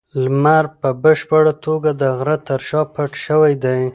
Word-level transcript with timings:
لمر 0.23 0.65
اوس 0.67 0.73
په 0.81 0.89
بشپړه 1.03 1.53
توګه 1.65 1.91
د 2.01 2.03
غره 2.17 2.37
تر 2.47 2.59
شا 2.67 2.81
پټ 2.93 3.11
شوی 3.25 3.53
دی. 3.63 3.81